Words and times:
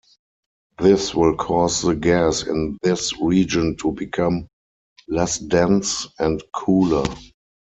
This 0.79 1.13
will 1.13 1.35
cause 1.35 1.83
the 1.83 1.93
gas 1.95 2.41
in 2.47 2.79
this 2.81 3.21
region 3.21 3.75
to 3.81 3.91
become 3.91 4.47
less 5.07 5.37
dense, 5.37 6.07
and 6.17 6.41
cooler. 6.55 7.03